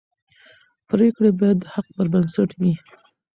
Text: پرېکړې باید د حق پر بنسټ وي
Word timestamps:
پرېکړې 0.89 1.29
باید 1.39 1.57
د 1.61 1.65
حق 1.73 1.87
پر 1.95 2.07
بنسټ 2.13 2.49
وي 2.59 2.73